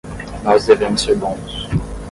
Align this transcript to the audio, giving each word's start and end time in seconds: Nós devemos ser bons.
Nós 0.43 0.65
devemos 0.65 1.03
ser 1.03 1.15
bons. 1.15 1.69